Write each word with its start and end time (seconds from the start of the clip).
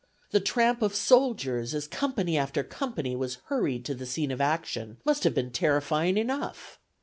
the 0.31 0.39
tramp 0.39 0.81
of 0.81 0.95
soldiers, 0.95 1.75
as 1.75 1.87
company 1.87 2.35
after 2.35 2.63
company 2.63 3.15
was 3.15 3.37
hurried 3.49 3.85
to 3.85 3.93
the 3.93 4.07
scene 4.07 4.31
of 4.31 4.41
action, 4.41 4.97
must 5.05 5.23
have 5.23 5.35
been 5.35 5.51
terrifying 5.51 6.17
enough. 6.17 6.79